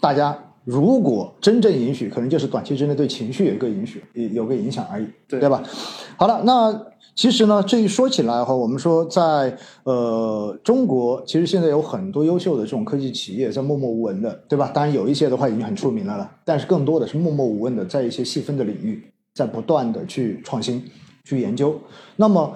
[0.00, 5.62] 大家如果真正允许，可能就是短期之内对情绪有一个允许，有有个影响而已，对对吧？
[6.16, 14.70] 好了，那其实呢，这一说起来的话，我们说在呃中国，其实现在有很多优秀的这种科技企业在默默无闻的，对吧？
[14.72, 20.82] 当然有一些的话已经很出名了了，但是更多的是默默无闻的，在一些细分的领域，在不断的去创新、
[21.24, 21.78] 去研究。
[22.16, 22.54] 那么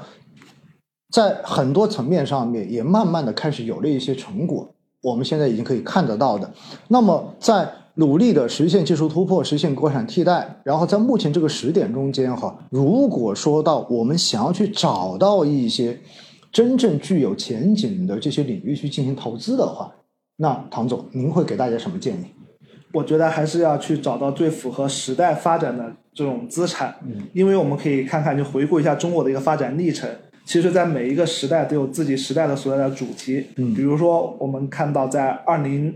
[1.10, 4.73] 在很多层面上面，也慢慢的开始有了一些成果，
[5.04, 6.50] 我们现在已经可以看得到的。
[6.88, 16.00] 那么在努力的实现技术突破，实现国产替代，然后在目前这个时点中间哈，如果说到我们想要去找到一些
[16.50, 19.92] 真正具有前景的这些领域去进行投资的话，
[20.36, 22.24] 那唐总您会给大家什么建议？
[22.94, 30.08] 我觉得还是要去找到最符合时代发展的这种资产，嗯，因为我们可以看看，就回顾一下中国的一个发展历程。
[30.44, 33.46] 其实，在每一个时代都有自己时代的所在的主题。
[33.56, 35.94] 嗯比如说，我们看到在二零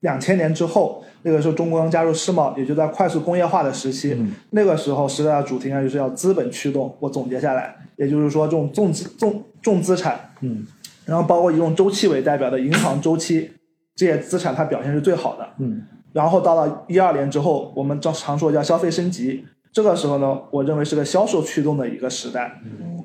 [0.00, 4.14] 两千年之后，那个时候中国刚加入世贸，也就在快速工业化的时期。
[4.14, 6.96] 嗯那个时候时代的主题应该就是要资本驱动。
[6.98, 10.66] 我总结下来，也就是说，这种重资重重资产，嗯
[11.04, 13.50] 然后包括以这种周期为代表的银行周期，
[13.94, 15.46] 这些资产它表现是最好的。
[15.58, 22.60] 嗯然后到了一二年之后，我们常常说叫消费升级，这个时候呢，我认为是个销售驱动的一个时代。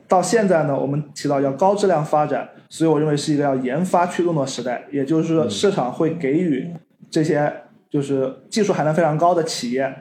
[0.07, 6.71] 到现在呢，我们提到要高质量发展，所以我认为是一个要研发驱动的时代，也就是说市场会给予
[7.09, 7.51] 这些
[7.89, 9.93] 就是技术含量非常高的企业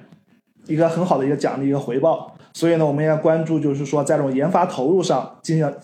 [0.67, 2.37] 一个很好的一个奖励一个回报。
[2.53, 5.75] 所以呢，我们要关注，就是说在这种研发投入上进行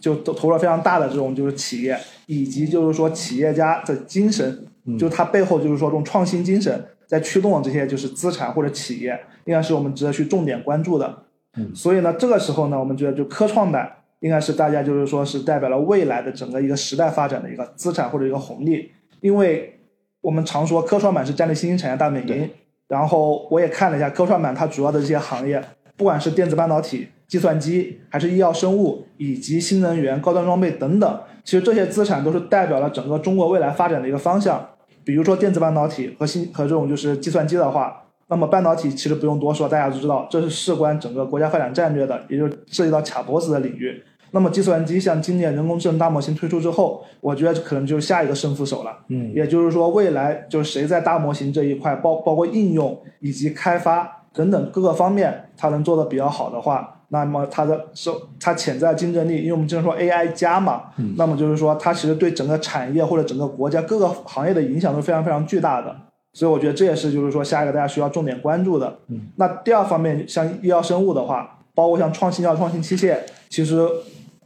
[0.00, 4.64] 就就投入非常大的这种就是企业，以及就是说企业家的精神，
[4.98, 11.24] 就他背后就是说这种创新精神在驱动这些就是资产或者企业，应该是我们值得去重点关注的。
[11.56, 19.80] 嗯所以呢，这个时候呢，我们觉得就科创板应该是大家就是说是代表了未来的整个一个时代发展的一个资产或者一个红利，因为
[20.20, 22.48] 我们常说科创板是战略新兴产业大本营，
[22.86, 25.60] 然后我也看了一下科创板它主要的这些行业，
[25.96, 34.64] 不管是电子半导体、计算机，还是医药生物，以及新能源、高端装备等等，其实这些资产都是代表了整个中国未来发展的一个方向。
[35.04, 44.02] 比如说电子半导体和新和这种就是计算机的话，那么半导体其实不用多说，大家都知道这是事关整个国家发展战略的，也就是涉及到卡脖子的领域。
[44.32, 48.96] 那么计算机像今年人工智能大模型推出之后，我觉得可能就是下一个胜负手了。
[49.08, 65.94] 嗯也就是说，未来就是谁在大模型这一块，包包括应用以及开发等等各个方面，它能做的比较好的话，那么它的收它潜在竞争力，因为我们经常说 AI 加嘛，嗯那么就是说它其实对整个产业或者整个国家各个行业的影响都是非常非常巨大的。
[66.32, 68.96] 所以我觉得这也是就是说下一个大家需要重点关注的。
[69.08, 73.18] 嗯，那第二方面，像医药生物的话，包括像创新药、创新器械，
[73.48, 73.84] 其实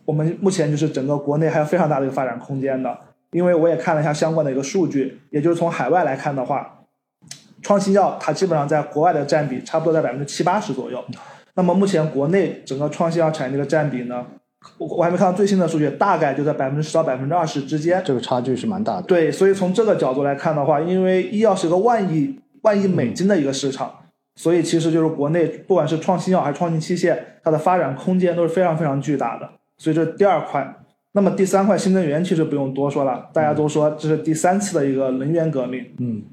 [0.07, 2.97] 我们目前就是整个国内还有非常大的一个发展空间的。
[3.33, 6.79] 因为我也看了一下相关的一个数据，也就是从海外来看的话，
[7.61, 11.05] 创新药它基本上在国外的占比差不多在百分之七八十左右。
[11.57, 14.27] 那么目前国内整个创新药产业的占比呢，
[14.79, 18.03] 我我还没看到最新的数据，大概就在百分之十到百分之二十之间。
[18.05, 19.03] 这个差距是蛮大的。
[19.03, 23.93] 对，所以从这个角度来看的话，因为医药是个万亿万亿美金的一个市场，
[24.37, 29.49] 所以其实就是国内不管是创新药还是创新器械，它的发展空间都是非常非常巨大的。
[29.77, 30.77] 所以这是第二块。
[31.13, 36.25] 那么第三块新能源其实不用多说了，大家都说这是第三次的一个能源革命，嗯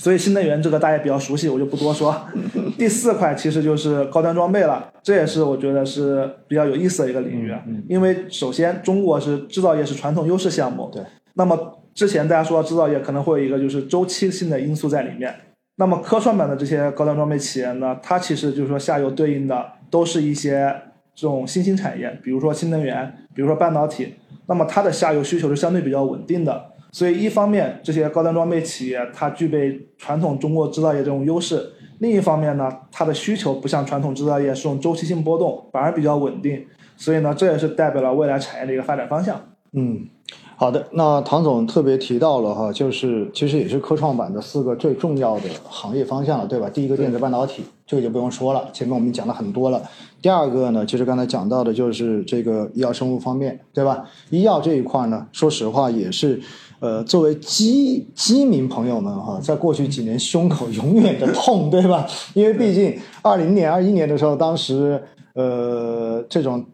[0.00, 2.16] 所以新能源这个大家比较熟悉，我就不多说。
[2.78, 11.02] 第四块其实就是高端装备了，这也是我觉得是比较有意思的一个领域，啊嗯因为首先中国是制造业是传统优势项目，对。
[11.34, 15.34] 那么之前大家说到制造业可能会有一个就是周期性的因素在里面，
[15.76, 20.74] 那么科创板的这些高端装备企业呢，它其实就是说下游对应的都是一些
[21.14, 24.14] 这种新兴产业，比如说新能源，比如说半导体，
[24.46, 26.70] 那么它的下游需求是相对比较稳定的。
[26.92, 31.56] 所以一方面，这些高端装备企业它具备传统中国制造业这种优势；
[31.98, 36.66] 另一方面呢，它的需求不像传统制造业是这种周期性波动，反而比较稳定。
[36.96, 39.40] 所以呢，这也是代表了未来产业的一个发展方向。
[39.72, 40.08] 嗯，
[40.56, 40.88] 好的。
[40.90, 46.68] 那唐总特别提到了哈，就是其实也是科创板的四个最重要的行业方向了，对吧？
[46.68, 49.80] 第一个电子半导体，这个就不用说了，前面我们讲了很多了。
[50.20, 54.04] 第二个呢，其实刚才讲到的就是这个医药生物方面，对吧？
[54.30, 56.40] 医药这一块呢，说实话也是。
[56.80, 62.06] 呃，作为基基民朋友们哈，在过去几年胸口永远的痛，对吧？
[62.34, 65.00] 因为毕竟二零年、二一年的时候，当时
[65.34, 66.64] 呃这种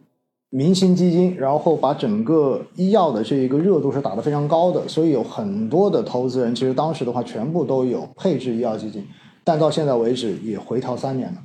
[0.51, 9.05] 明星基金，然后把整个医药的这一个热度是打得非常高的，所以有很多的投资人其实当时的话全部都有配置医药基金，
[9.43, 11.39] 但到现在为止也回调三年了。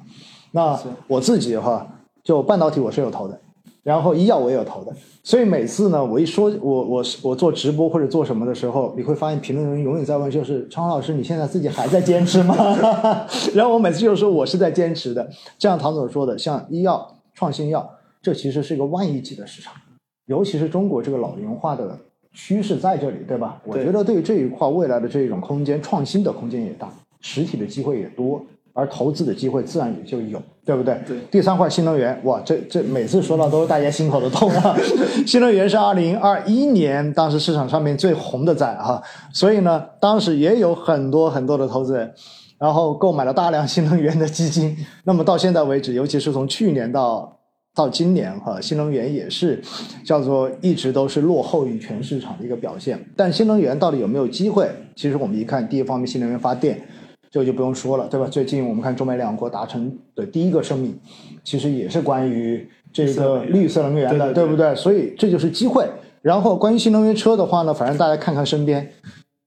[0.51, 1.87] 那我自己的话，
[2.23, 3.41] 就半导体我是有投的，
[3.83, 4.93] 然后医药我也有投的，
[5.23, 12.55] 所以每次呢，我一说我我我做直播或者做什么的时候，你会发现评论人永远在问，就是昌老师，你现在自己还在坚持吗？
[13.55, 15.23] 然后我每次就说我是在坚持的。
[15.57, 17.89] 就像唐总说的，像医药、创新药，
[18.21, 19.73] 这其实是一个万亿级的市场，
[20.27, 21.97] 尤其是中国这个老龄化的
[22.33, 23.59] 趋势在这里，对吧？
[23.65, 26.87] 我觉得对于这一块未来的这种空间，创新的空间也大，
[27.19, 28.45] 实体的机会也多。
[28.73, 30.97] 而投资的机会自然也就有，对不对？
[31.07, 31.18] 对。
[31.29, 34.75] 第三块新能源，哇，这这每次说到都是大家心口的痛啊。
[35.27, 39.01] 新能源是二零二一年当时市场上面最红的仔哈，
[39.33, 42.13] 所以呢，当时也有很多很多的投资人，
[42.57, 44.77] 然后购买了大量新能源的基金。
[45.03, 47.38] 那么到现在为止，尤其是从去年到
[47.75, 49.62] 到今年哈，新能源也是
[50.06, 52.97] 叫做一直都是落后于全市场的一个表现。
[53.17, 54.69] 但新能源到底有没有机会？
[54.95, 56.81] 其实我们一看，第一方面，新能源发电。
[57.31, 58.27] 这个就不用说了，对吧？
[58.29, 60.99] 最近我们看中美两国达成的第一个声明，
[61.45, 64.75] 其实也是关于这个绿色能源的，对不对？
[64.75, 65.89] 所以这就是机会。
[66.21, 68.85] 然后关于新能源车的话呢，反正大家看看身边，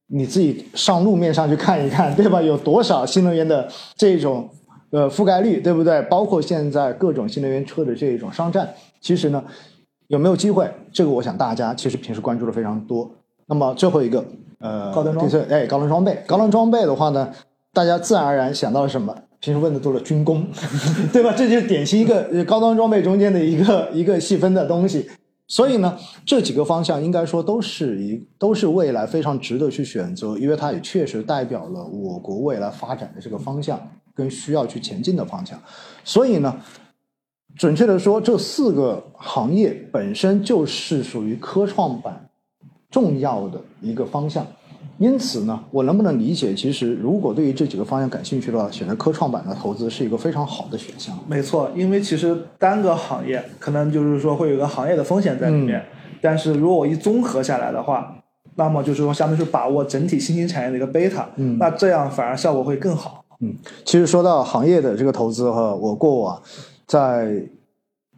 [0.06, 2.40] 你自己上路面上去看一看，对吧？
[2.40, 4.48] 有多少新能源的这种
[4.90, 6.00] 呃覆盖率，对不对？
[6.04, 8.66] 包括现在各种新能源车的这种商战，
[9.02, 9.44] 其实呢
[10.08, 10.66] 有没有机会？
[10.90, 13.10] 这个我想大家其实平时关注的非常多。
[13.46, 14.24] 那么最后一个
[14.58, 17.30] 呃，高端装备，哎，高端装备，高端装备的话呢？
[17.74, 19.14] 大家自然而然想到了什么？
[19.40, 20.46] 平时问的多了，军工，
[21.12, 21.34] 对吧？
[21.36, 25.06] 这就是典型一个高端装备中间的一个 一个细分的东西。
[25.46, 33.78] 所以呢，这几个方向应该说都是一都是未来非常值得去选择，因为它也确实代表了我国未来发展的这个方向
[34.14, 35.60] 跟需要去前进的方向。
[36.02, 36.56] 所以呢，
[37.58, 42.30] 准确的说，这四个行业本身就是属于科创板
[42.90, 44.46] 重要的一个方向。
[44.98, 46.54] 因此呢，我能不能理解？
[46.54, 51.18] 其实，如果对于这几个方向感兴趣的话，选择科创板的投资是一个非常好的选项。
[51.28, 55.84] 没错，因为其实单个行业可能就是说会有个行业的风险在里面，
[56.20, 58.16] 但是如果我一综合下来的话，
[58.54, 63.24] 那么就是说相当于是把握整体新兴产业的一个贝塔，嗯，那这样反而效果会更好。
[63.40, 63.52] 嗯，
[63.84, 66.40] 其实说到行业的这个投资哈，我过往
[66.86, 67.42] 在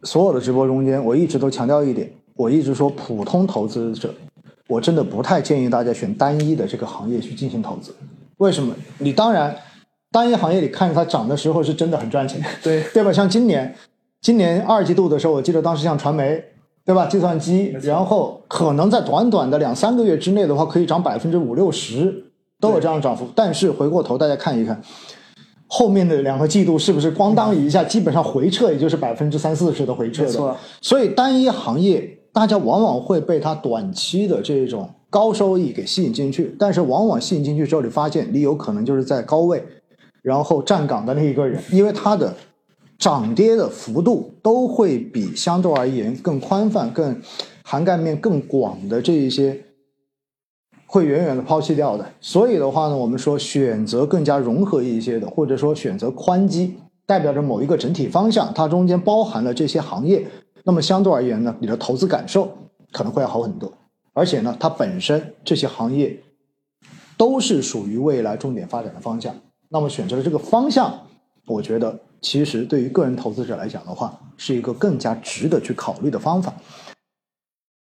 [0.03, 4.13] 所有的直播中间，我一直都强调一点，我一直说普通投资者。
[4.67, 7.95] 我真的不太建议大家选单一的这个行业去进行投资，
[8.37, 8.75] 为什么？
[8.99, 9.55] 你当然，
[10.11, 13.11] 单一行业里看着它涨的时候是真的很赚钱，对对吧？
[13.11, 13.73] 像今年，
[14.21, 16.43] 今年二季度的时候，我记得当时像传媒，
[16.85, 17.05] 对吧？
[17.05, 22.25] 计算机，然后可能在短短的两三个月之内的话，可以涨百分之五六十，
[22.59, 23.27] 都有这样的涨幅。
[23.35, 24.81] 但是回过头大家看一看，
[25.67, 30.57] 后面的两个季度是不是咣当一下，基本上回撤也就是百分之三四十的回撤的。
[30.81, 32.13] 所以单一行业。
[32.33, 39.63] 大家往往会被它短期的这种高收益给吸引进去，但是往往吸引进去之后，你发现你有可能就是在高位，
[40.21, 42.31] 然后站岗的那一个人，因为它的
[42.99, 47.19] 涨跌的幅度都会比相对而言更宽泛、更
[47.63, 49.59] 涵盖面更广的这一些
[50.87, 52.03] 会远远的抛弃掉的。
[52.19, 56.73] 所以的话呢，我们说选择更加融合一些的，或者说选择宽基，
[57.05, 60.25] 代表着某一个整体方向，它中间包含了这些行业。
[60.63, 62.51] 那么相对而言呢，你的投资感受
[62.91, 63.71] 可能会要好很多，
[64.13, 66.17] 而且呢，它本身这些行业
[67.15, 69.35] 都是属于未来重点发展的方向。
[69.69, 70.93] 那么选择了这个方向，
[71.45, 76.53] 我觉得其实对于个人投资者来讲的话，是一个更加值得去考虑的方法。